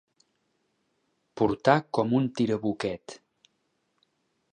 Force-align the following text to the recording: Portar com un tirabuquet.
Portar 1.41 1.75
com 1.97 2.15
un 2.21 2.25
tirabuquet. 2.39 3.15